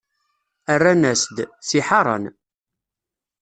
[0.81, 2.23] Rran-as-d: Si Ḥaṛan.